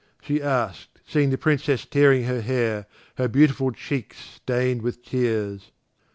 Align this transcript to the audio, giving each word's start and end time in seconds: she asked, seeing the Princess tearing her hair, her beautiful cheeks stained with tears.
she 0.19 0.41
asked, 0.41 0.99
seeing 1.05 1.29
the 1.29 1.37
Princess 1.37 1.85
tearing 1.85 2.23
her 2.23 2.41
hair, 2.41 2.87
her 3.17 3.27
beautiful 3.27 3.69
cheeks 3.71 4.17
stained 4.17 4.81
with 4.81 5.05
tears. 5.05 5.69